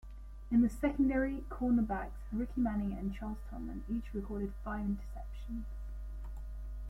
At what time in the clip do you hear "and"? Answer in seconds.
2.93-3.13